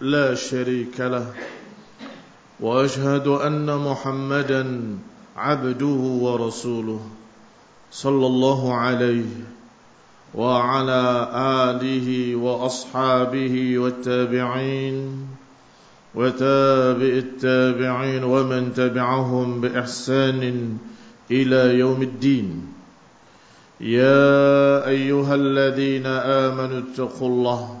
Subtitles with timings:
[0.00, 1.26] لا شريك له
[2.60, 4.80] وأشهد أن محمدا
[5.36, 7.00] عبده ورسوله
[7.92, 9.32] صلى الله عليه
[10.34, 15.26] وعلى آله وأصحابه والتابعين
[16.14, 20.42] وتابع التابعين ومن تبعهم بإحسان
[21.30, 22.66] إلى يوم الدين.
[23.80, 27.80] يا أيها الذين آمنوا اتقوا الله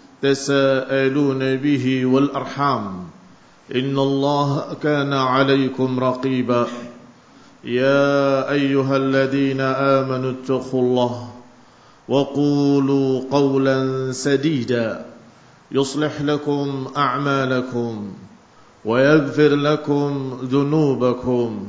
[0.21, 3.03] تساءلون به والأرحام.
[3.75, 6.67] إن الله كان عليكم رقيبا.
[7.63, 11.29] يا أيها الذين آمنوا اتقوا الله
[12.09, 15.05] وقولوا قولا سديدا.
[15.71, 18.13] يصلح لكم أعمالكم
[18.85, 21.67] ويغفر لكم ذنوبكم.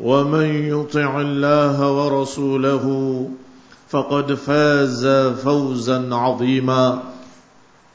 [0.00, 2.84] ومن يطع الله ورسوله
[3.90, 5.06] فقد فاز
[5.42, 7.02] فوزا عظيما.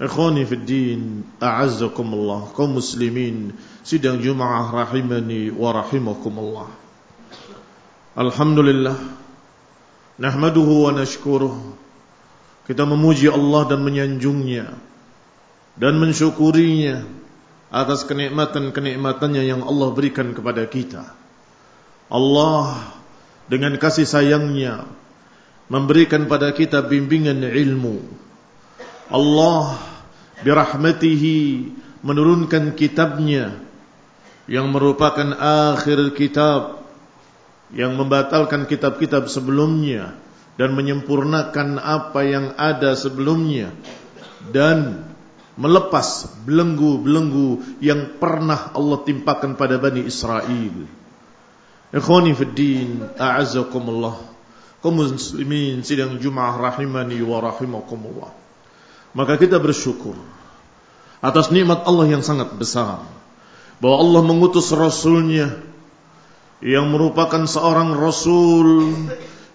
[0.00, 3.52] Ikhwani fi din, a'azzakumullah, kaum muslimin,
[3.84, 6.72] sidang Jumaah rahimani wa rahimakumullah.
[8.16, 8.96] Alhamdulillah,
[10.16, 11.52] nahmaduhu wa nashkuruh.
[12.64, 14.72] Kita memuji Allah dan menyanjungnya
[15.76, 17.04] dan mensyukurinya
[17.68, 21.12] atas kenikmatan-kenikmatannya yang Allah berikan kepada kita.
[22.08, 22.88] Allah
[23.52, 24.88] dengan kasih sayangnya
[25.68, 28.00] memberikan pada kita bimbingan ilmu.
[29.10, 29.89] Allah
[30.42, 31.68] birahmatihi
[32.00, 33.60] menurunkan kitabnya
[34.50, 36.82] yang merupakan akhir kitab
[37.70, 40.18] yang membatalkan kitab-kitab sebelumnya
[40.58, 43.70] dan menyempurnakan apa yang ada sebelumnya
[44.50, 45.06] dan
[45.60, 50.74] melepas belenggu-belenggu yang pernah Allah timpakan pada Bani Israel.
[51.90, 54.16] Ikhwani fi din, a'azzakumullah.
[54.80, 58.39] Kaum muslimin sidang Jumaah rahimani wa rahimakumullah.
[59.10, 60.14] Maka kita bersyukur
[61.20, 63.02] atas nikmat Allah yang sangat besar.
[63.80, 65.56] Bahwa Allah mengutus Rasulnya
[66.60, 68.92] yang merupakan seorang Rasul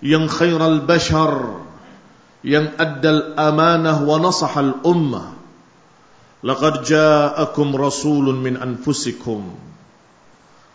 [0.02, 1.62] yang khairal bashar
[2.46, 5.34] yang addal amanah wa nasahal ummah.
[6.46, 9.50] Laqad ja'akum rasulun min anfusikum.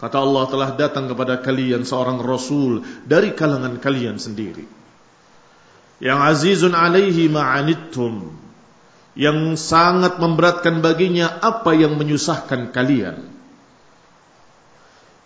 [0.03, 4.67] Kata Allah telah datang kepada kalian seorang Rasul dari kalangan kalian sendiri.
[6.03, 8.35] Yang azizun alaihi ma'anittum
[9.19, 13.27] yang sangat memberatkan baginya apa yang menyusahkan kalian.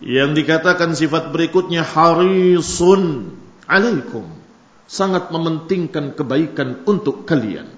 [0.04, 3.32] Yang dikatakan sifat berikutnya harisun
[3.68, 4.28] alaikum.
[4.84, 7.72] Sangat mementingkan kebaikan untuk kalian.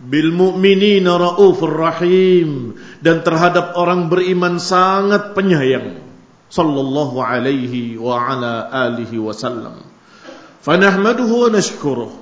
[0.00, 2.74] Bil mu'minina ra'ufur rahim.
[2.98, 6.02] Dan terhadap orang beriman sangat penyayang.
[6.50, 9.86] Sallallahu alaihi wa ala alihi wasallam.
[10.66, 12.19] Fanahmaduhu wa nashkuruh.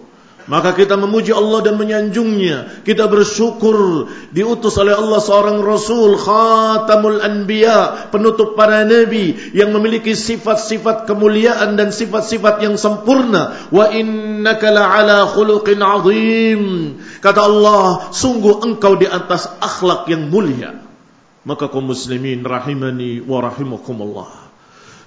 [0.48, 2.80] Maka kita memuji Allah dan menyanjungnya.
[2.80, 8.08] Kita bersyukur diutus oleh Allah seorang Rasul khatamul anbiya.
[8.08, 13.68] Penutup para nabi yang memiliki sifat-sifat kemuliaan dan sifat-sifat yang sempurna.
[13.68, 16.62] Wa innaka la'ala khuluqin azim.
[17.20, 20.80] Kata Allah, sungguh engkau di atas akhlak yang mulia.
[21.44, 24.32] Maka kaum muslimin rahimani wa rahimakumullah.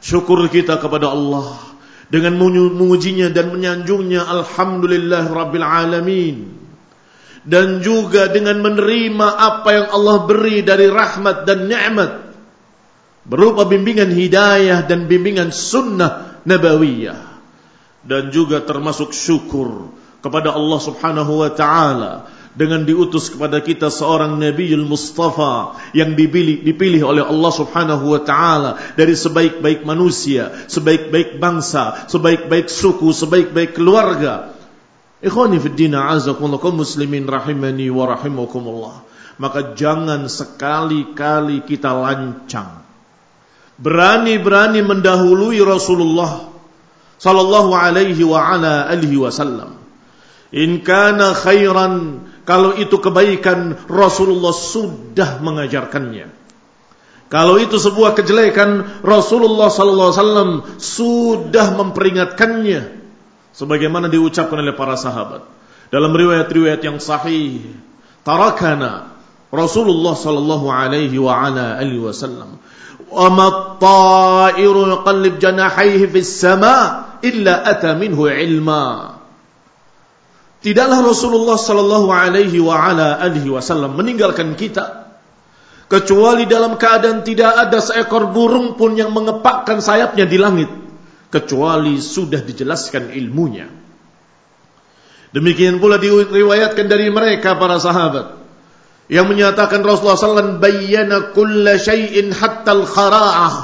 [0.06, 1.70] Syukur kita kepada Allah
[2.12, 6.38] dengan mengujinya dan menyanjungnya alhamdulillah rabbil alamin.
[7.42, 12.12] Dan juga dengan menerima apa yang Allah beri dari rahmat dan nikmat
[13.25, 17.31] berupa bimbingan hidayah dan bimbingan sunnah nabawiyah.
[18.06, 19.90] Dan juga termasuk syukur
[20.22, 27.07] kepada Allah Subhanahu wa taala dengan diutus kepada kita seorang Nabiul Mustafa yang dipilih, dipilih
[27.07, 34.51] oleh Allah Subhanahu wa taala dari sebaik-baik manusia, sebaik-baik bangsa, sebaik-baik suku, sebaik-baik keluarga.
[35.21, 39.06] Ikhwani fi din kaum muslimin rahimani wa rahimakumullah.
[39.39, 42.83] Maka jangan sekali-kali kita lancang.
[43.81, 46.51] Berani-berani mendahului Rasulullah
[47.21, 49.77] sallallahu alaihi wa ala alihi wasallam.
[50.51, 56.27] In kana khairan kalau itu kebaikan Rasulullah sudah mengajarkannya.
[57.31, 62.81] Kalau itu sebuah kejelekan Rasulullah sallallahu alaihi wasallam sudah memperingatkannya.
[63.56, 65.48] Sebagaimana diucapkan oleh para sahabat.
[65.95, 67.71] Dalam riwayat-riwayat yang sahih
[68.27, 69.15] tarakana
[69.47, 72.59] Rasulullah sallallahu alaihi wa ala alihi wasallam.
[73.07, 79.11] Wa mattairu yuqallib janahaihi fis sama illa ata minhu ilma
[80.62, 85.10] Tidaklah Rasulullah sallallahu alaihi wa ala alihi wasallam meninggalkan kita
[85.90, 90.69] kecuali dalam keadaan tidak ada seekor burung pun yang mengepakkan sayapnya di langit
[91.34, 93.74] kecuali sudah dijelaskan ilmunya.
[95.34, 98.38] Demikian pula diriwayatkan dari mereka para sahabat
[99.10, 103.56] yang menyatakan Rasulullah sallallahu bayyana kulla syai'in hatta al-khara'ah.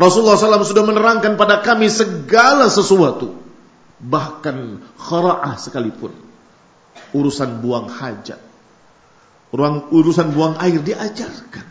[0.00, 3.43] Rasulullah sallallahu sudah menerangkan pada kami segala sesuatu
[4.00, 6.12] bahkan khara'ah sekalipun.
[7.14, 8.40] Urusan buang hajat.
[9.90, 11.66] Urusan buang air diajarkan.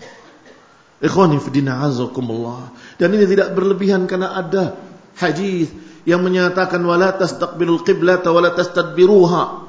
[1.04, 2.72] Ikhwani fidina azakumullah.
[2.96, 4.80] Dan ini tidak berlebihan karena ada
[5.20, 5.68] hadis
[6.08, 9.68] yang menyatakan wala tastaqbilul qiblata wala tastadbiruha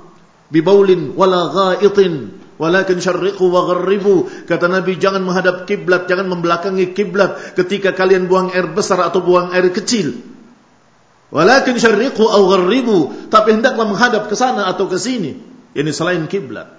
[0.55, 4.47] bibaulin wala ghaitin walakin syarriqu wa gharribu.
[4.47, 9.51] Kata nabi jangan menghadap kiblat jangan membelakangi kiblat ketika kalian buang air besar atau buang
[9.51, 10.34] air kecil
[11.35, 15.35] Walakin syarriqu aw gharribu, tapi hendaklah menghadap ke sana atau ke sini.
[15.75, 16.71] Ini selain kiblat.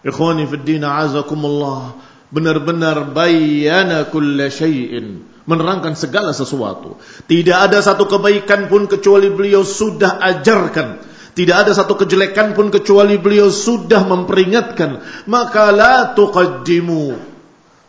[0.00, 1.92] Ikhwani fi din azakumullah,
[2.32, 6.96] benar-benar bayyana kulla syai'in, menerangkan segala sesuatu.
[7.28, 11.04] Tidak ada satu kebaikan pun kecuali beliau sudah ajarkan.
[11.36, 15.04] Tidak ada satu kejelekan pun kecuali beliau sudah memperingatkan.
[15.28, 17.20] Maka la tuqaddimu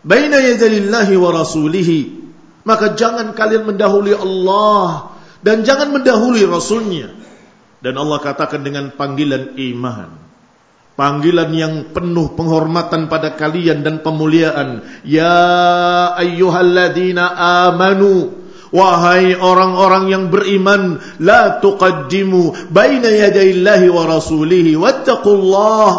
[0.03, 1.99] baina yadayillahi wa rasulihi.
[2.67, 7.11] Maka jangan kalian mendahului Allah dan jangan mendahului Rasulnya.
[7.83, 10.09] Dan Allah katakan dengan panggilan iman.
[10.95, 14.81] Panggilan yang penuh penghormatan pada kalian dan pemuliaan.
[15.03, 17.35] Ya ayyuhalladzina
[17.67, 18.31] amanu.
[18.71, 21.03] Wahai orang-orang yang beriman.
[21.21, 24.73] La tuqaddimu baina yadayillahi wa rasulihi.
[24.79, 25.91] Wattaqullah.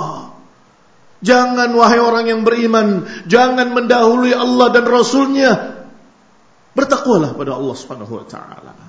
[1.22, 3.04] Jangan wahai orang yang beriman.
[3.28, 5.52] Jangan mendahului Allah dan Rasulnya.
[6.76, 8.85] Bertakwalah pada Allah subhanahu wa ta'ala.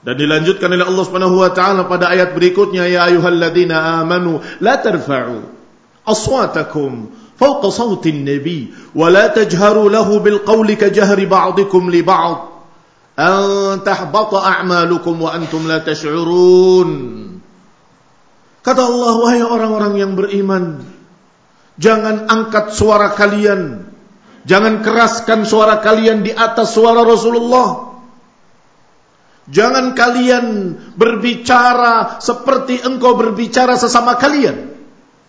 [0.00, 5.44] Dan dilanjutkan oleh Allah Subhanahu wa taala pada ayat berikutnya ya ayyuhalladzina amanu la tarfa'u
[6.08, 12.48] aswatakum fawqa sawtin nabi wa la tajharu lahu bil qawli ka jahri ba'dikum li ba'd
[13.20, 16.90] an tahbata a'malukum wa antum la tash'urun.
[18.64, 20.80] Kata Allah wahai orang-orang yang beriman
[21.76, 23.92] jangan angkat suara kalian.
[24.48, 27.89] Jangan keraskan suara kalian di atas suara Rasulullah
[29.50, 30.46] Jangan kalian
[30.94, 34.70] berbicara seperti engkau berbicara sesama kalian.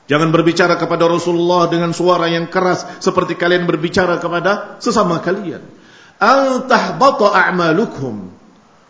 [0.05, 5.65] Jangan berbicara kepada Rasulullah dengan suara yang keras seperti kalian berbicara kepada sesama kalian.
[6.21, 8.29] Al-tahbata a'malukum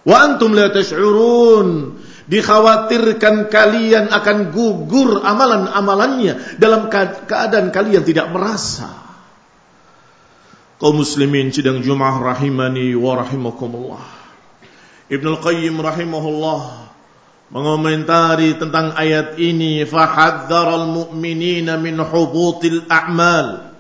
[0.04, 2.00] wa antum la tash'urun.
[2.32, 6.88] Dikhawatirkan kalian akan gugur amalan-amalannya dalam
[7.28, 8.88] keadaan kalian tidak merasa.
[10.80, 14.21] Kaum muslimin sidang Jumat rahimani wa rahimakumullah.
[15.12, 16.88] Ibn Al-Qayyim rahimahullah
[17.52, 23.76] mengomentari tentang ayat ini fahadzara al-mu'minina min hubutil a'mal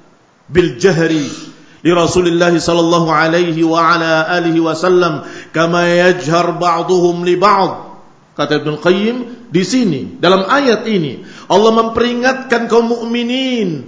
[0.52, 1.32] bil jahri
[1.80, 5.24] li Rasulillah sallallahu alaihi wa ala alihi wasallam
[5.56, 7.96] kama yajhar ba'dhum li ba'd.
[8.36, 9.16] Kata Ibn Qayyim
[9.48, 13.88] di sini dalam ayat ini Allah memperingatkan kaum mukminin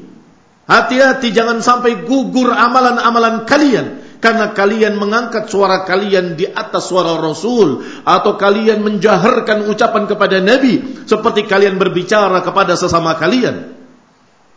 [0.64, 7.84] hati-hati jangan sampai gugur amalan-amalan kalian karena kalian mengangkat suara kalian di atas suara Rasul
[8.08, 13.76] atau kalian menjaharkan ucapan kepada Nabi seperti kalian berbicara kepada sesama kalian.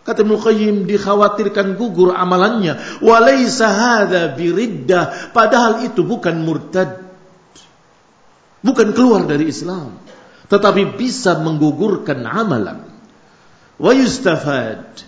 [0.07, 3.03] Kata Ibnu Qayyim dikhawatirkan gugur amalannya.
[3.03, 7.03] Walaysa hadza biriddah, padahal itu bukan murtad.
[8.63, 9.99] Bukan keluar dari Islam,
[10.47, 12.87] tetapi bisa menggugurkan amalan.
[13.83, 15.03] Wa yustafad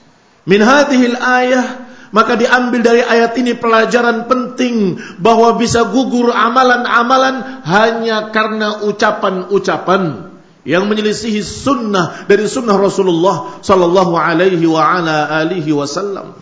[0.50, 8.32] min hadhihi al-ayah Maka diambil dari ayat ini pelajaran penting bahwa bisa gugur amalan-amalan hanya
[8.32, 10.32] karena ucapan-ucapan
[10.64, 16.36] yang menyelisihi sunnah dari sunnah Rasulullah sallallahu alaihi wa ala alihi wasallam.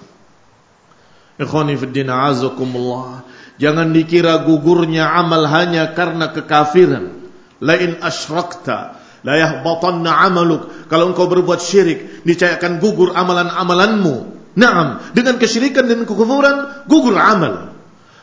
[1.38, 3.26] Ikhwani fi din azakumullah.
[3.56, 7.26] Jangan dikira gugurnya amal hanya karena kekafiran.
[7.58, 10.90] Lain asyrakta la yahbatanna amaluk.
[10.92, 14.35] Kalau engkau berbuat syirik, niscaya akan gugur amalan-amalanmu.
[14.56, 17.76] Naam, dengan kesyirikan dan kekufuran gugur amal.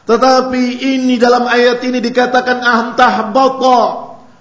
[0.10, 3.82] Tetapi ini dalam ayat ini dikatakan ahantah bata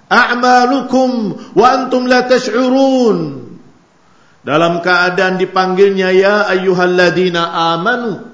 [0.08, 3.44] a'malukum wa antum la tash'urun.
[4.42, 8.24] Dalam keadaan dipanggilnya ya ayyuhalladzina amanu.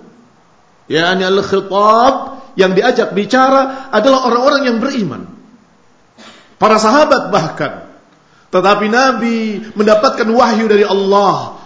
[0.87, 5.27] Ya ani al-khitab yang diajak bicara adalah orang-orang yang beriman.
[6.63, 7.91] Para sahabat bahkan.
[8.55, 9.39] Tetapi Nabi
[9.75, 11.59] mendapatkan wahyu dari Allah.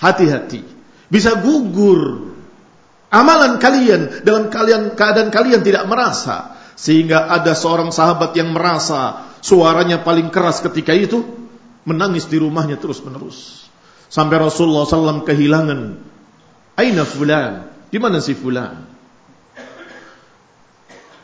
[0.00, 0.79] Hati-hati
[1.12, 2.32] bisa gugur.
[3.10, 6.56] Amalan kalian dalam kalian keadaan kalian tidak merasa.
[6.78, 11.20] Sehingga ada seorang sahabat yang merasa suaranya paling keras ketika itu
[11.84, 13.68] menangis di rumahnya terus menerus
[14.10, 15.80] sampai Rasulullah SAW kehilangan
[16.76, 17.70] aina fulan?
[17.90, 18.86] Di mana si fulan?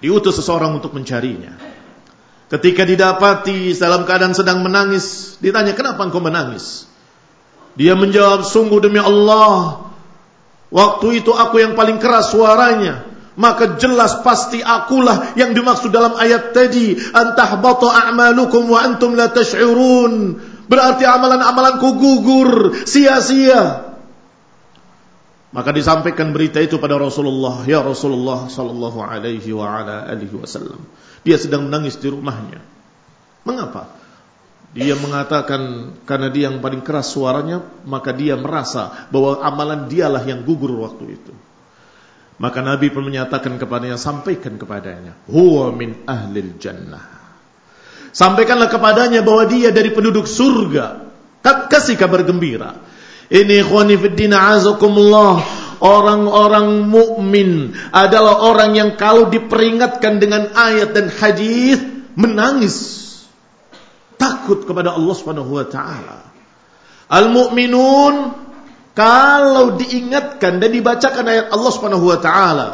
[0.03, 1.55] Diutus seseorang untuk mencarinya.
[2.47, 6.87] Ketika didapati dalam keadaan sedang menangis ditanya kenapa engkau menangis
[7.77, 9.85] dia menjawab, sungguh demi Allah,
[10.73, 13.05] waktu itu aku yang paling keras suaranya.
[13.37, 16.97] Maka jelas pasti akulah yang dimaksud dalam ayat tadi.
[16.97, 20.41] Antah batu a'malukum wa antum la tash'urun.
[20.67, 22.51] Berarti amalan-amalanku gugur,
[22.89, 23.93] sia-sia.
[25.57, 27.65] Maka disampaikan berita itu pada Rasulullah.
[27.69, 30.81] Ya Rasulullah sallallahu alaihi wa ala alihi wasallam.
[31.25, 32.61] Dia sedang menangis di rumahnya.
[33.45, 33.96] Mengapa?
[34.75, 40.43] Dia mengatakan karena dia yang paling keras suaranya, maka dia merasa bahwa amalan dialah yang
[40.43, 41.33] gugur waktu itu.
[42.37, 47.17] Maka Nabi pun menyatakan kepadanya, sampaikan kepadanya, huwa min ahlil jannah.
[48.13, 51.05] Sampaikanlah kepadanya bahwa dia dari penduduk surga.
[51.45, 52.77] Kasih kabar gembira.
[53.29, 55.45] Ini ikhwani fiddin azakumullah.
[55.77, 61.77] Orang-orang mukmin adalah orang yang kalau diperingatkan dengan ayat dan hadis
[62.17, 63.06] menangis
[64.17, 66.27] takut kepada Allah Subhanahu wa taala.
[67.07, 68.15] Al-mu'minun
[68.97, 72.69] kalau diingatkan dan dibacakan ayat Allah Subhanahu wa taala,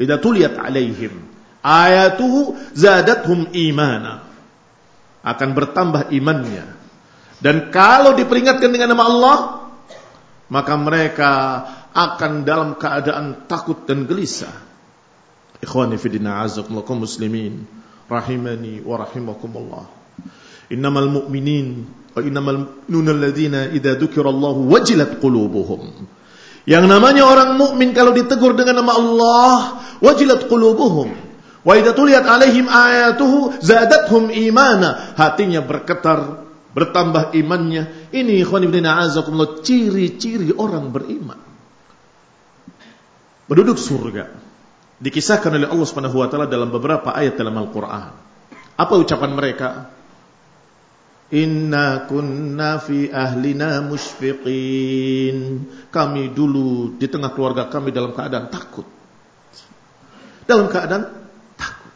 [0.00, 1.12] idza tuliyat alaihim
[1.60, 4.24] ayatuhu zadathum imana.
[5.22, 6.66] Akan bertambah imannya.
[7.38, 9.38] Dan kalau diperingatkan dengan nama Allah,
[10.50, 11.30] maka mereka
[11.94, 14.50] akan dalam keadaan takut dan gelisah.
[15.62, 17.62] Ikhwani fi din a'azzakumullah muslimin
[18.10, 20.01] rahimani wa rahimakumullah
[20.72, 26.08] innamal mu'minin wa innamal mu'minun alladzina idza dzukirallahu wajilat qulubuhum
[26.68, 29.58] yang namanya orang mukmin kalau ditegur dengan nama Allah
[30.00, 31.12] wajilat qulubuhum
[31.62, 36.42] wa idza tuliyat alaihim ayatuhu zadathum imana hatinya bergetar
[36.72, 38.10] bertambah imannya.
[38.10, 41.40] Ini ikhwan ibn a'azakumullah ciri-ciri orang beriman.
[43.46, 44.32] Penduduk surga.
[45.02, 48.12] Dikisahkan oleh Allah Subhanahu wa taala dalam beberapa ayat dalam Al-Qur'an.
[48.78, 49.92] Apa ucapan mereka
[51.32, 55.36] Inna kunna fi ahlina musyfiqin.
[55.88, 58.84] Kami dulu di tengah keluarga kami dalam keadaan takut.
[60.44, 61.08] Dalam keadaan
[61.56, 61.92] takut.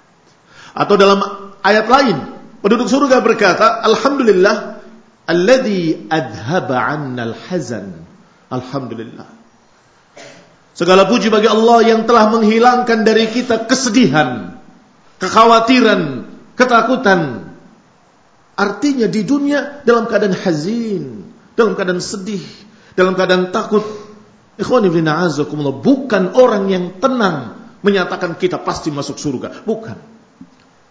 [0.72, 1.20] Atau dalam
[1.60, 2.16] ayat lain,
[2.64, 4.80] penduduk surga berkata, Alhamdulillah,
[5.28, 7.92] alladhi adhaba anna al-hazan.
[8.48, 9.28] Alhamdulillah.
[10.72, 14.60] Segala puji bagi Allah yang telah menghilangkan dari kita kesedihan,
[15.20, 16.24] kekhawatiran,
[16.56, 17.45] ketakutan,
[18.56, 22.40] Artinya di dunia dalam keadaan hazin, dalam keadaan sedih,
[22.96, 23.84] dalam keadaan takut.
[24.56, 29.68] Ikhwan ibn a'azakumullah, bukan orang yang tenang menyatakan kita pasti masuk surga.
[29.68, 29.96] Bukan.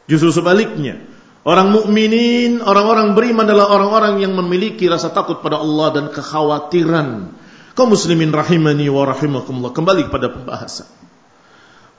[0.05, 1.01] Justru sebaliknya.
[1.45, 7.33] Orang mukminin, orang-orang beriman adalah orang-orang yang memiliki rasa takut pada Allah dan kekhawatiran.
[7.73, 9.73] Kau muslimin rahimani wa rahimakumullah.
[9.73, 10.89] Kembali kepada pembahasan.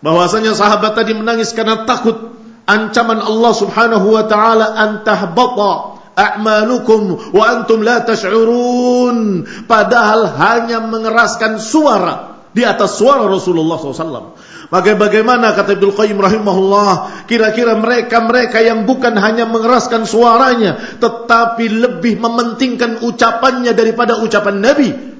[0.03, 2.36] Bahwasanya sahabat tadi menangis karena takut
[2.67, 12.37] ancaman Allah Subhanahu wa taala antahbata a'malukum wa antum la tash'urun padahal hanya mengeraskan suara
[12.57, 14.33] di atas suara Rasulullah SAW.
[14.73, 23.05] Bagaimana kata Ibnu Qayyim rahimahullah, kira-kira mereka-mereka yang bukan hanya mengeraskan suaranya, tetapi lebih mementingkan
[23.05, 25.16] ucapannya daripada ucapan Nabi,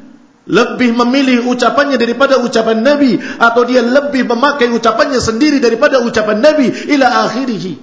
[0.47, 6.71] lebih memilih ucapannya daripada ucapan Nabi atau dia lebih memakai ucapannya sendiri daripada ucapan Nabi
[6.95, 7.83] ila akhirih.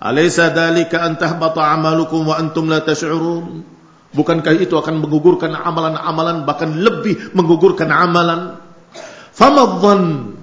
[0.00, 3.64] Alaysa dalika an tahbata amalukum wa antum la tash'urun?
[4.10, 8.60] Bukankah itu akan menggugurkan amalan-amalan bahkan lebih menggugurkan amalan?
[9.32, 10.36] Famadhan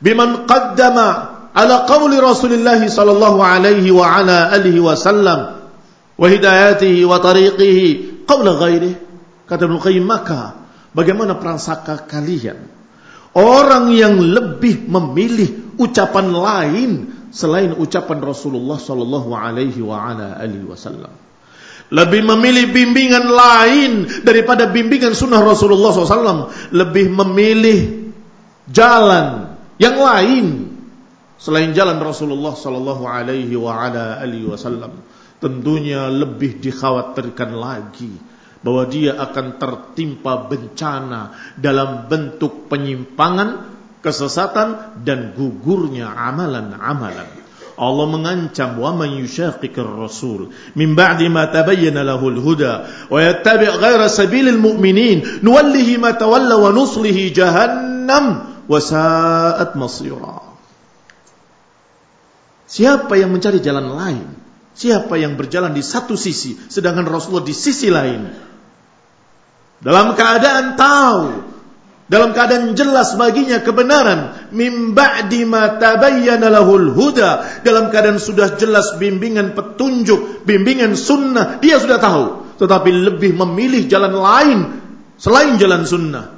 [0.00, 1.08] biman qaddama
[1.52, 5.68] ala qawli Rasulullah sallallahu alaihi wa ala alihi wasallam
[6.16, 7.88] wa hidayatihi wa tariqihi
[8.24, 9.09] qawla ghairihi
[9.50, 10.54] kata Ibnu Qayyim maka
[10.94, 12.70] bagaimana prasangka kalian
[13.34, 16.90] orang yang lebih memilih ucapan lain
[17.34, 21.10] selain ucapan Rasulullah sallallahu alaihi wa ala alihi wasallam
[21.90, 26.70] lebih memilih bimbingan lain daripada bimbingan sunnah Rasulullah SAW.
[26.70, 28.14] Lebih memilih
[28.70, 30.70] jalan yang lain
[31.34, 35.02] selain jalan Rasulullah Wasallam.
[35.42, 38.29] Tentunya lebih dikhawatirkan lagi
[38.60, 43.72] bahwa dia akan tertimpa bencana dalam bentuk penyimpangan,
[44.04, 47.40] kesesatan dan gugurnya amalan-amalan.
[47.80, 54.12] Allah mengancam wa man yushaqiqir rasul min ba'di ma tabayyana lahu al-huda wa yattabi' ghayra
[54.12, 58.24] sabilil mu'minin nuwallihi ma tawalla wa nuslihi jahannam
[58.68, 60.44] wa sa'at masira
[62.70, 64.28] Siapa yang mencari jalan lain
[64.80, 68.48] siapa yang berjalan di satu sisi sedangkan Rasulullah di sisi lain.
[69.80, 71.24] Dalam keadaan tahu
[72.10, 77.62] dalam keadaan jelas baginya kebenaran mim ba'di ma tabayyana lahul huda.
[77.62, 82.24] Dalam keadaan sudah jelas bimbingan petunjuk bimbingan sunnah dia sudah tahu.
[82.58, 84.58] Tetapi lebih memilih jalan lain
[85.20, 86.34] selain jalan sunnah.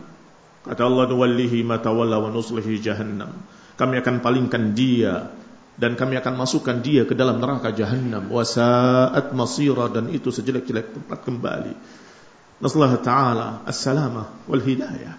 [0.62, 3.32] Kata Allah wallihi ma tawalla wa nuslihi jahannam.
[3.74, 5.32] Kami akan palingkan dia
[5.76, 8.28] dan kami akan masukkan dia ke dalam neraka jahannam.
[8.28, 11.74] Wasaat masira dan itu sejelek-jelek tempat kembali.
[12.62, 15.16] Nasallahu ta'ala as-salama wal hidayah.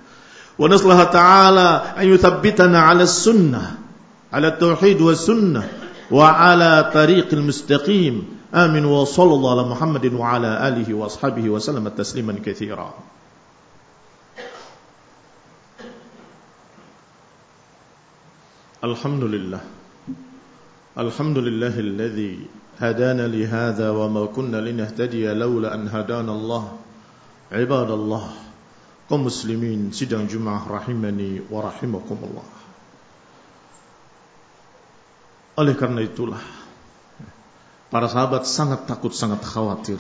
[0.56, 3.82] Wa nasallahu ta'ala an yuthabbitana 'ala sunnah,
[4.30, 5.66] 'ala Tauhid was-sunnah
[6.14, 8.46] wa 'ala tariqil mustaqim.
[8.54, 8.86] Amin.
[8.86, 11.90] Wa sallallahu 'ala muhammadin wa 'ala alihi wa ashabihi wa sallam.
[11.90, 12.94] tasliman katsira
[18.84, 19.83] alhamdulillah.
[20.94, 22.34] الحمد لله الذي
[22.78, 26.64] هدانا لهذا وما كنا لنهتدي لولا أن هدانا الله
[27.52, 28.26] عباد الله
[29.10, 32.46] kaum muslimin sidang Jumaah rahimani wa rahimakumullah.
[35.58, 36.42] Oleh karena itulah
[37.90, 39.98] para sahabat sangat takut, sangat khawatir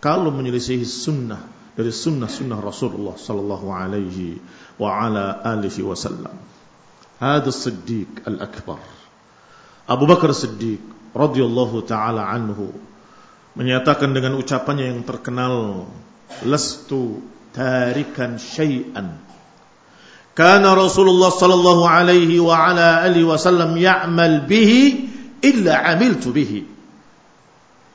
[0.00, 1.40] kalau menyelisihi sunnah
[1.76, 4.40] dari sunnah-sunnah Rasulullah sallallahu alaihi
[4.80, 6.32] wa ala alihi wasallam.
[7.20, 8.97] Hada Siddiq al-Akbar.
[9.88, 10.84] Abu Bakar Siddiq
[11.16, 12.76] radhiyallahu taala anhu
[13.56, 15.88] menyatakan dengan ucapannya yang terkenal
[16.44, 17.24] lastu
[17.56, 19.16] tarikan syai'an
[20.36, 25.10] kana Rasulullah sallallahu alaihi wa ala alihi wasallam ya'mal bihi
[25.42, 26.62] illa amiltu bihi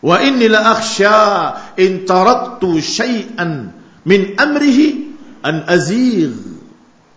[0.04, 3.72] wa inni la akhsha in taraktu syai'an
[4.04, 4.88] min amrihi
[5.46, 6.53] an azigh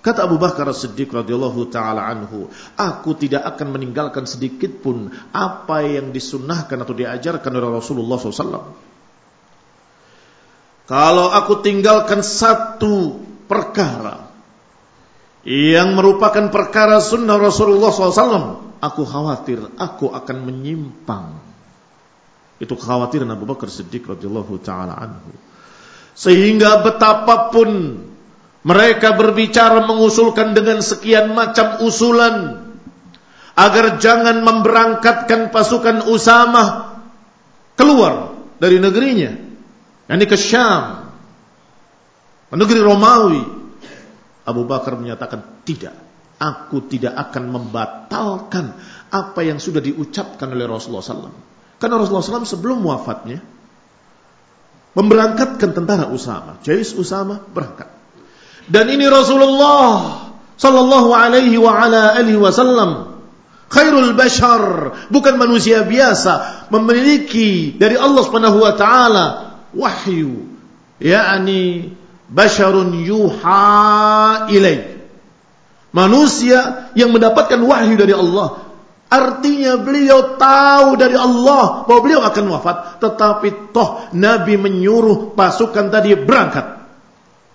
[0.07, 2.47] Kata Abu Bakar As-Siddiq radhiyallahu taala anhu,
[2.79, 8.71] aku tidak akan meninggalkan sedikit pun apa yang disunnahkan atau diajarkan oleh Rasulullah SAW.
[10.87, 13.19] Kalau aku tinggalkan satu
[13.51, 14.31] perkara
[15.43, 21.35] yang merupakan perkara sunnah Rasulullah SAW, aku khawatir aku akan menyimpang.
[22.63, 25.35] Itu kekhawatiran Abu Bakar Siddiq radhiyallahu taala anhu.
[26.15, 28.01] Sehingga betapapun
[28.67, 32.67] mereka berbicara mengusulkan dengan sekian macam usulan
[33.55, 36.99] agar jangan memberangkatkan pasukan Usamah
[37.79, 39.39] keluar dari negerinya
[40.11, 41.15] yang ke Syam,
[42.51, 43.43] negeri Romawi.
[44.47, 45.95] Abu Bakar menyatakan tidak.
[46.37, 48.77] Aku tidak akan membatalkan
[49.09, 51.33] apa yang sudah diucapkan oleh Rasulullah SAW.
[51.81, 53.41] Karena Rasulullah SAW sebelum wafatnya
[54.93, 56.61] memberangkatkan tentara Usama.
[56.61, 57.96] Jais Usama berangkat.
[58.67, 60.27] Dan ini Rasulullah
[60.57, 63.21] Sallallahu alaihi wa ala alihi wasallam.
[63.69, 64.97] Khairul bashar.
[65.13, 66.67] Bukan manusia biasa.
[66.73, 69.25] Memiliki dari Allah Subhanahu wa taala
[69.77, 70.49] wahyu.
[70.97, 71.93] Yakni
[72.33, 74.97] basharun yuha ilaih.
[75.93, 78.65] Manusia yang mendapatkan wahyu dari Allah.
[79.07, 82.77] Artinya beliau tahu dari Allah bahwa beliau akan wafat.
[83.05, 86.81] Tetapi toh nabi menyuruh pasukan tadi berangkat.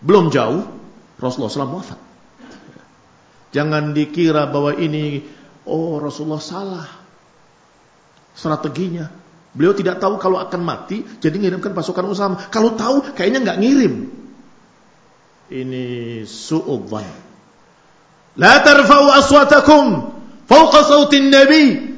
[0.05, 0.80] Belum jauh
[1.20, 2.00] Rasulullah SAW wafat
[3.52, 5.24] jangan dikira bahwa ini
[5.64, 6.86] oh Rasulullah salah
[8.36, 12.36] strateginya Beliau tidak tahu kalau akan mati, jadi ngirimkan pasukan Usama.
[12.52, 13.94] Kalau tahu, kayaknya nggak ngirim.
[15.48, 15.84] Ini
[16.28, 17.08] su'udhan.
[18.36, 20.12] La tarfa'u aswatakum
[20.44, 21.96] fauqa sautin nabi.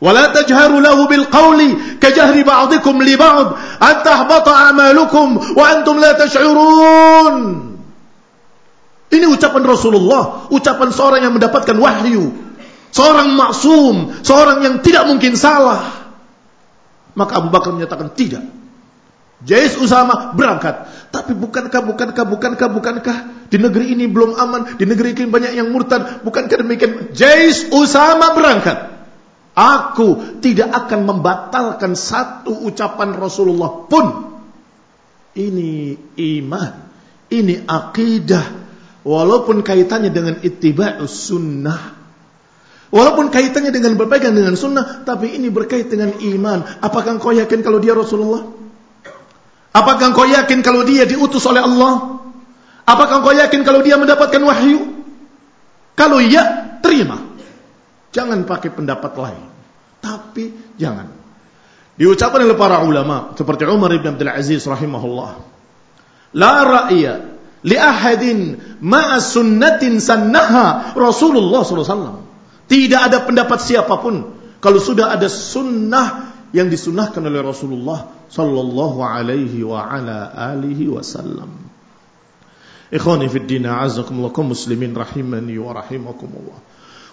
[0.00, 1.60] ولا تجهروا له بالقول
[2.00, 3.46] كجهر بعضكم لبعض
[3.84, 7.34] أن تحبط أعمالكم وأنتم لا تشعرون
[9.09, 12.33] ini ucapan Rasulullah, ucapan seorang yang mendapatkan wahyu,
[12.89, 16.09] seorang maksum, seorang yang tidak mungkin salah.
[17.15, 18.43] Maka Abu Bakar menyatakan tidak.
[19.45, 20.89] Jais Usama berangkat.
[21.13, 23.17] Tapi bukankah, bukankah, bukankah, bukankah
[23.51, 27.13] di negeri ini belum aman, di negeri ini banyak yang murtad, bukankah demikian?
[27.13, 28.95] Jais Usama berangkat.
[29.55, 34.35] Aku tidak akan membatalkan satu ucapan Rasulullah pun.
[35.35, 36.71] Ini iman,
[37.31, 38.64] ini akidah.
[39.05, 41.93] Walaupun kaitannya dengan ittiba'us sunnah.
[42.89, 46.65] Walaupun kaitannya dengan berpegang dengan sunnah, tapi ini berkait dengan iman.
[46.81, 48.49] Apakah kau yakin kalau dia Rasulullah?
[49.77, 52.17] Apakah kau yakin kalau dia diutus oleh Allah?
[52.81, 55.05] Apakah kau yakin kalau dia mendapatkan wahyu?
[55.93, 57.21] Kalau iya, terima.
[58.09, 59.45] Jangan pakai pendapat lain.
[60.01, 61.13] Tapi jangan.
[61.93, 65.31] Diucapkan oleh para ulama seperti Umar ibn Abdul Aziz rahimahullah.
[66.33, 67.34] La ra'ya
[67.65, 72.21] li ahadin ma'a sunnatin sannaha Rasulullah wasallam.
[72.65, 79.85] Tidak ada pendapat siapapun kalau sudah ada sunnah yang disunahkan oleh Rasulullah sallallahu alaihi wa
[79.85, 81.51] ala alihi wasallam.
[82.93, 86.59] Ikhwani fi din, a'azzakumullah muslimin rahimani wa rahimakumullah.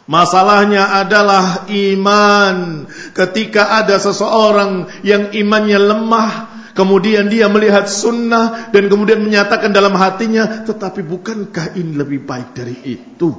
[0.02, 2.86] Masalahnya adalah iman.
[3.14, 10.64] Ketika ada seseorang yang imannya lemah, kemudian dia melihat sunnah dan kemudian menyatakan dalam hatinya,
[10.66, 13.30] tetapi bukankah ini lebih baik dari itu?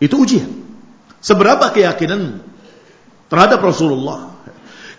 [0.00, 0.50] Itu ujian.
[1.20, 2.40] Seberapa keyakinanmu
[3.28, 4.32] terhadap Rasulullah?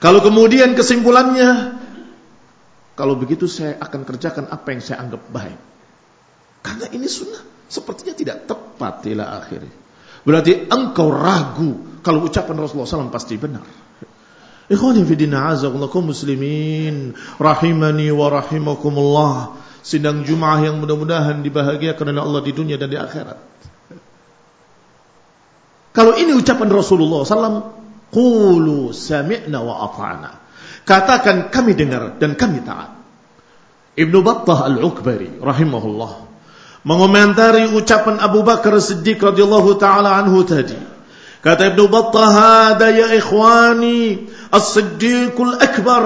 [0.02, 1.78] Kalau kemudian kesimpulannya,
[2.98, 5.60] kalau begitu saya akan kerjakan apa yang saya anggap baik.
[6.62, 9.74] Karena ini sunnah sepertinya tidak tepat ila akhirnya.
[10.22, 13.66] Berarti engkau ragu kalau ucapan Rasulullah SAW pasti benar.
[14.72, 19.60] Ikhwani fi din a'azakumullah muslimin rahimani wa rahimakumullah.
[19.84, 23.40] Sidang Jumaah yang mudah-mudahan dibahagiakan oleh Allah di dunia dan di akhirat.
[25.92, 27.68] Kalau ini ucapan Rasulullah SAW,
[28.16, 30.32] qulu sami'na wa ata'na.
[30.88, 32.96] Katakan kami dengar dan kami taat.
[33.92, 36.32] Ibnu Battah Al-Ukbari rahimahullah
[36.88, 40.78] mengomentari ucapan Abu Bakar Siddiq radhiyallahu taala anhu tadi.
[41.42, 46.06] Kata Ibnu Battah, "Hada ya ikhwani, as-Siddiqul Akbar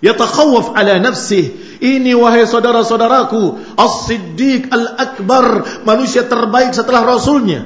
[0.00, 7.64] yatakhawaf ala nafsihi." Ini wahai saudara-saudaraku, As-Siddiq Al-Akbar, manusia terbaik setelah Rasulnya.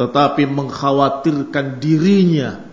[0.00, 2.64] Tetapi mengkhawatirkan dirinya.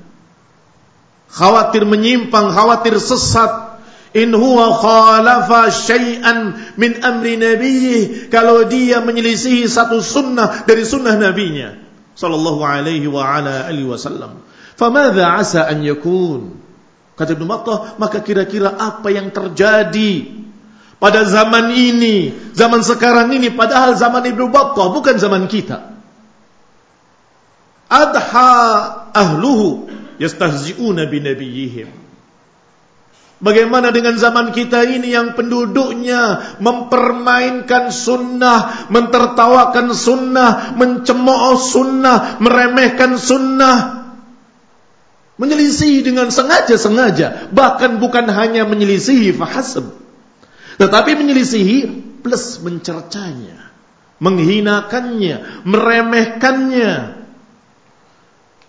[1.27, 3.69] Khawatir menyimpang, khawatir sesat
[4.09, 11.77] In huwa khalafa syai'an min amri nabiyih kalau dia menyelisihi satu sunnah dari sunnah nabinya
[12.17, 14.41] sallallahu alaihi wa ala alihi wasallam.
[14.79, 16.55] Famadza asa an yakun?
[17.19, 20.39] Kata Ibnu Battah, maka kira-kira apa yang terjadi
[21.03, 25.99] pada zaman ini, zaman sekarang ini padahal zaman Ibnu Battah bukan zaman kita.
[27.91, 28.51] Adha
[29.11, 31.89] ahluhu yastahzi'una bi nabiyihim.
[33.39, 43.98] Bagaimana dengan zaman kita ini yang penduduknya mempermainkan sunnah, mentertawakan sunnah, mencemooh sunnah, meremehkan sunnah.
[45.39, 47.49] Menyelisihi dengan sengaja-sengaja.
[47.55, 49.95] Bahkan bukan hanya menyelisihi fahasab.
[50.75, 51.77] Tetapi menyelisihi
[52.19, 53.71] plus mencercanya.
[54.19, 56.91] Menghinakannya, meremehkannya.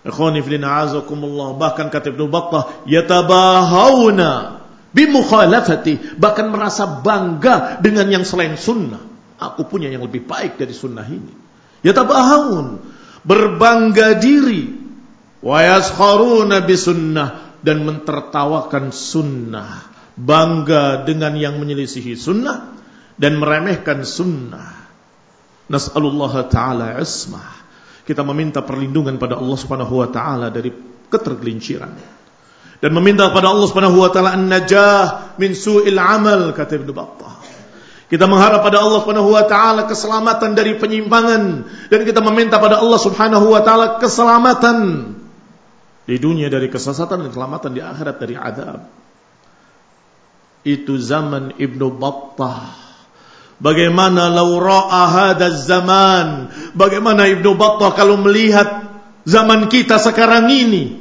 [0.07, 1.59] Ikhwaniflina azakumullah.
[1.59, 8.99] Bahkan kata Ibn Battah, Yatabahawna bimukhalafati bahkan merasa bangga dengan yang selain sunnah
[9.39, 11.31] aku punya yang lebih baik dari sunnah ini
[11.87, 12.83] ya tabahun
[13.23, 14.80] berbangga diri
[15.41, 19.89] wa yaskharuna bisunnah dan mentertawakan sunnah.
[20.21, 22.77] Bangga dengan yang menyelisihi sunnah
[23.17, 24.85] dan meremehkan sunnah.
[25.71, 27.63] Nas'alullah ta'ala ismah.
[28.05, 30.75] Kita meminta perlindungan pada Allah Subhanahu wa taala dari
[31.09, 31.95] ketergelinciran.
[32.81, 37.39] Dan meminta kepada Allah Subhanahu wa taala an-najah min su'il amal kata Ibnu Battah.
[38.11, 41.43] Kita mengharap pada Allah Subhanahu wa taala keselamatan dari penyimpangan.
[41.87, 45.20] Dan kita meminta pada Allah Subhanahu wa taala keselamatan
[46.11, 48.81] di dunia dari kesesatan dan keselamatan di akhirat dari azab.
[50.67, 52.75] Itu zaman Ibnu Battah.
[53.63, 56.51] Bagaimana law ra'a zaman?
[56.75, 58.91] Bagaimana Ibnu Battah kalau melihat
[59.23, 61.01] zaman kita sekarang ini?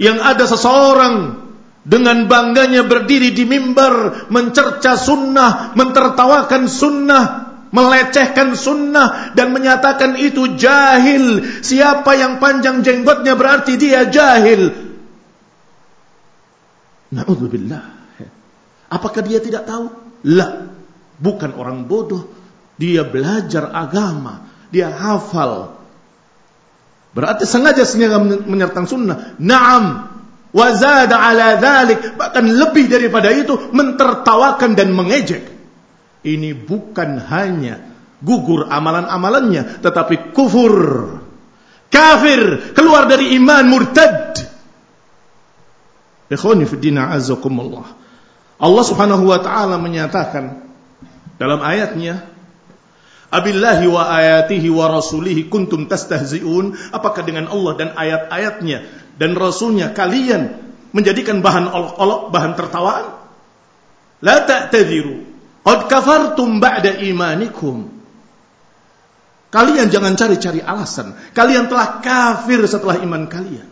[0.00, 1.38] yang ada seseorang
[1.82, 11.42] dengan bangganya berdiri di mimbar mencerca sunnah, mentertawakan sunnah, melecehkan sunnah dan menyatakan itu jahil.
[11.64, 14.70] Siapa yang panjang jenggotnya berarti dia jahil.
[17.12, 17.84] Na'udzubillah.
[18.92, 19.88] Apakah dia tidak tahu?
[20.28, 20.68] Lah,
[21.16, 22.28] bukan orang bodoh.
[22.76, 25.76] Dia belajar agama, dia hafal.
[27.12, 29.36] Berarti sengaja sengaja menyertang sunnah.
[29.36, 30.08] Naam.
[30.52, 32.16] Wazada ala dhalik.
[32.16, 33.52] Bahkan lebih daripada itu.
[33.72, 35.61] Mentertawakan dan mengejek.
[36.22, 37.82] Ini bukan hanya
[38.22, 39.82] gugur amalan-amalannya.
[39.82, 40.74] Tetapi kufur.
[41.90, 42.72] Kafir.
[42.72, 44.38] Keluar dari iman murtad.
[46.30, 47.86] Ikhwani fi dina azakumullah.
[48.62, 50.62] Allah subhanahu wa ta'ala menyatakan.
[51.36, 52.30] Dalam ayatnya.
[53.32, 56.94] Abillahi wa ayatihi wa rasulihi kuntum tastahzi'un.
[56.94, 58.84] Apakah dengan Allah dan ayat-ayatnya
[59.16, 60.52] dan rasulnya kalian
[60.92, 63.06] menjadikan bahan olok-olok, bahan tertawaan?
[64.20, 65.31] La ta'tadhiru.
[65.62, 67.86] Qad kafartum ba'da imanikum.
[69.52, 71.14] Kalian jangan cari-cari alasan.
[71.36, 73.68] Kalian telah kafir setelah iman kalian.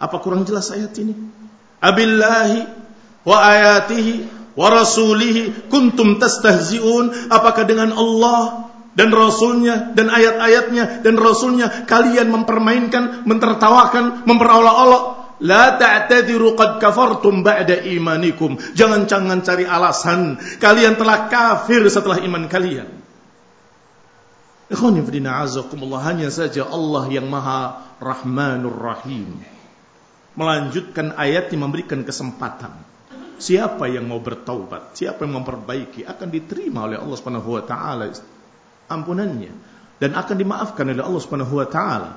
[0.00, 1.12] Apa kurang jelas ayat ini?
[1.78, 2.64] Abillahi
[3.28, 11.86] wa ayatihi wa rasulihi kuntum tastahzi'un apakah dengan Allah dan rasulnya dan ayat-ayatnya dan rasulnya
[11.86, 18.60] kalian mempermainkan mentertawakan memperolok-olok la ta'tadiru qad kafartum ba'da imanikum.
[18.76, 20.36] Jangan jangan cari alasan.
[20.60, 22.88] Kalian telah kafir setelah iman kalian.
[24.70, 29.42] Ikhwan fillah azakumullah hanya saja Allah yang maha rahmanur rahim.
[30.38, 32.70] Melanjutkan ayat yang memberikan kesempatan.
[33.40, 38.12] Siapa yang mau bertaubat, siapa yang memperbaiki akan diterima oleh Allah Subhanahu wa taala
[38.86, 39.52] ampunannya.
[39.98, 42.10] Dan akan dimaafkan oleh Allah Subhanahu wa taala.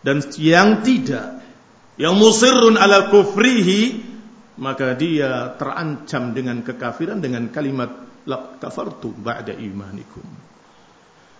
[0.00, 1.41] Dan yang tidak
[2.00, 4.12] yang musirrun ala kufrihi
[4.60, 7.90] maka dia terancam dengan kekafiran dengan kalimat
[8.28, 10.24] la kafartu ba'da imanikum.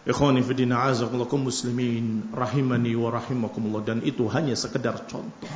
[0.02, 5.52] Ikhwani fi din a'azakumullah muslimin rahimani wa rahimakumullah dan itu hanya sekedar contoh.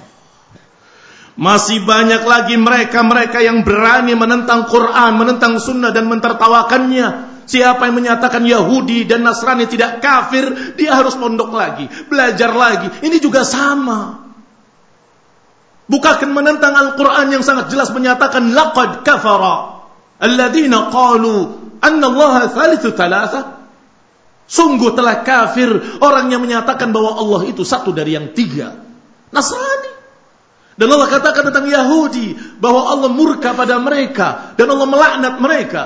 [1.37, 7.37] Masih banyak lagi mereka-mereka yang berani menentang Quran, menentang sunnah dan mentertawakannya.
[7.47, 12.89] Siapa yang menyatakan Yahudi dan Nasrani tidak kafir, dia harus mondok lagi, belajar lagi.
[13.05, 14.26] Ini juga sama.
[15.87, 19.87] Bukakan menentang Al-Quran yang sangat jelas menyatakan laqad kafara
[20.19, 21.35] alladhina qalu
[21.79, 23.55] anna Allah thalithu thalatha.
[24.47, 28.79] Sungguh telah kafir orang yang menyatakan bahwa Allah itu satu dari yang tiga.
[29.35, 29.91] Nasrani.
[30.77, 35.83] Dan Allah katakan tentang Yahudi bahwa Allah murka pada mereka dan Allah melaknat mereka.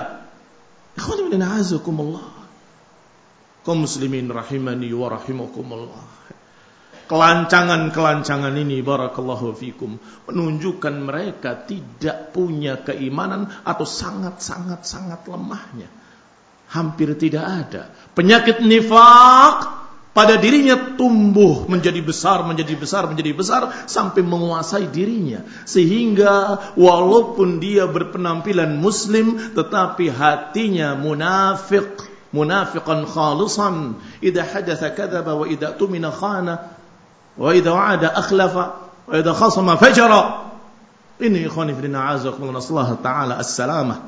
[0.99, 2.27] Ikhwan min azakumullah.
[3.65, 6.05] Kaum muslimin rahimani wa rahimakumullah.
[7.11, 9.99] Kelancangan-kelancangan ini barakallahu fikum
[10.31, 15.91] menunjukkan mereka tidak punya keimanan atau sangat-sangat sangat lemahnya.
[16.71, 17.91] Hampir tidak ada.
[18.15, 19.57] Penyakit nifak
[20.15, 25.43] pada dirinya tumbuh menjadi besar, menjadi besar, menjadi besar sampai menguasai dirinya.
[25.67, 33.99] Sehingga walaupun dia berpenampilan muslim tetapi hatinya munafik, munafiqan khalisan.
[34.23, 36.79] Idza hadatsa kadzaba wa idza tumina khana
[37.37, 38.65] wa idza wa'ada akhlafa
[39.07, 40.51] wa idza khasama fajara.
[41.21, 42.65] Ini ikhwani fillah azakumullah
[43.03, 43.99] taala as-salamah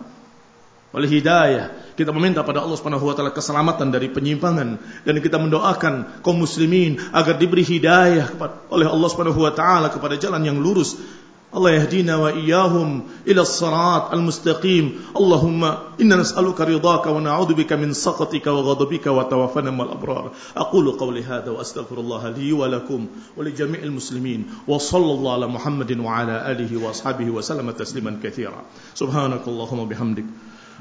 [0.93, 1.93] wal hidayah.
[1.93, 4.69] Kita meminta pada Allah Subhanahu wa taala keselamatan dari penyimpangan
[5.05, 8.33] dan kita mendoakan kaum muslimin agar diberi hidayah
[8.73, 10.97] oleh Allah Subhanahu wa taala kepada jalan yang lurus.
[11.57, 15.01] الله يهدينا وإياهم إلى الصراط المستقيم.
[15.17, 15.65] اللهم
[16.01, 20.33] إنا نسألك رضاك ونعوذ بك من سخطك وغضبك وتوفنا مع الأبرار.
[20.57, 24.45] أقول قولي هذا وأستغفر الله لي ولكم ولجميع المسلمين.
[24.69, 28.63] وصلى الله على محمد وعلى آله وأصحابه وسلم تسليما كثيرا.
[28.95, 30.25] سبحانك اللهم وبحمدك.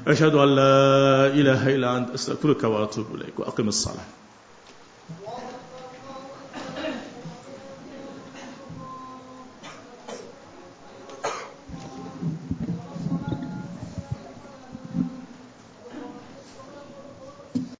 [0.08, 2.10] أشهد أن لا إله إلا أنت.
[2.10, 3.40] أستغفرك وأتوب إليك.
[3.40, 4.21] وأقم الصلاة.